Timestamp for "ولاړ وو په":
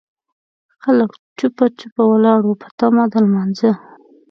2.09-2.67